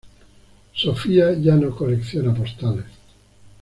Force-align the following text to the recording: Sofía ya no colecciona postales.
Sofía 0.73 1.31
ya 1.37 1.55
no 1.55 1.75
colecciona 1.75 2.33
postales. 2.33 2.87